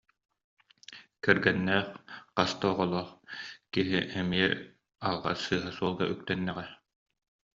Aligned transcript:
Кэргэннээх, 1.23 1.87
хас 2.35 2.51
да 2.59 2.65
оҕолоох 2.71 3.09
киһи 3.73 3.99
эмиэ 4.19 4.47
алҕас 5.09 5.39
сыыһа 5.45 5.71
суолга 5.77 6.05
үктэннэҕэ 6.13 6.65